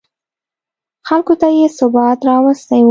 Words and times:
خلکو 1.07 1.33
ته 1.41 1.47
یې 1.57 1.67
ثبات 1.77 2.19
راوستی 2.29 2.77
و. 2.79 2.79